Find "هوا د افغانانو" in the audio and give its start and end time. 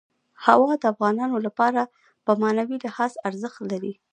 0.45-1.37